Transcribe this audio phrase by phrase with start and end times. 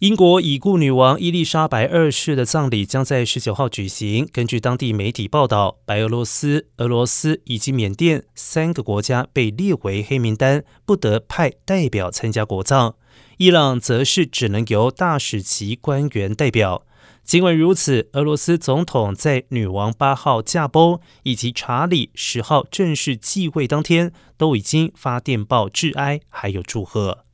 [0.00, 4.28] 英国已故女王伊丽莎白二世的葬礼将在十九号举行。
[4.30, 12.94] 根据当地媒体报道，白俄罗斯、俄罗斯以及缅甸三个国家被列为黑名单，不得派代表参加国葬。
[13.38, 16.84] 伊朗则是只能由大使级官员代表。
[17.24, 27.24] 尽管如此，俄罗斯总统在女王八号驾崩以及查理十号正式继位当天，都已经发电报致哀，还有祝贺。